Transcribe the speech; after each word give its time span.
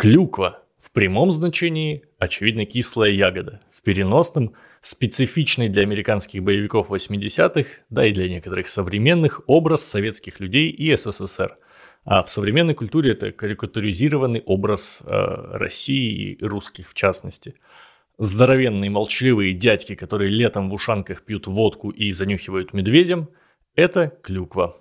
Клюква. 0.00 0.62
В 0.78 0.92
прямом 0.92 1.30
значении, 1.30 2.06
очевидно, 2.18 2.64
кислая 2.64 3.10
ягода. 3.10 3.60
В 3.70 3.82
переносном– 3.82 4.54
специфичный 4.80 5.68
для 5.68 5.82
американских 5.82 6.42
боевиков 6.42 6.90
80-х, 6.90 7.68
да 7.90 8.06
и 8.06 8.12
для 8.14 8.26
некоторых 8.30 8.70
современных, 8.70 9.42
образ 9.46 9.84
советских 9.84 10.40
людей 10.40 10.70
и 10.70 10.96
СССР. 10.96 11.58
А 12.06 12.22
в 12.22 12.30
современной 12.30 12.72
культуре 12.72 13.12
это 13.12 13.30
карикатуризированный 13.30 14.40
образ 14.46 15.02
э, 15.04 15.06
России 15.10 16.32
и 16.32 16.42
русских 16.42 16.88
в 16.88 16.94
частности. 16.94 17.56
Здоровенные 18.16 18.88
молчаливые 18.88 19.52
дядьки, 19.52 19.94
которые 19.96 20.30
летом 20.30 20.70
в 20.70 20.72
ушанках 20.72 21.26
пьют 21.26 21.46
водку 21.46 21.90
и 21.90 22.10
занюхивают 22.12 22.72
медведем– 22.72 23.28
это 23.74 24.08
клюква. 24.22 24.78